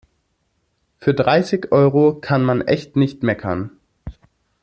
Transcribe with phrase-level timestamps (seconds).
[0.97, 3.69] Für dreißig Euro kann man echt nicht meckern.